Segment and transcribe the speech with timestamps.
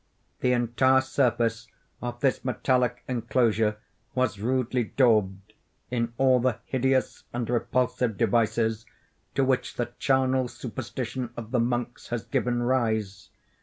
[0.39, 1.67] The entire surface
[2.01, 3.77] of this metallic enclosure
[4.15, 5.53] was rudely daubed
[5.91, 8.87] in all the hideous and repulsive devices
[9.35, 13.29] to which the charnel superstition of the monks has given rise.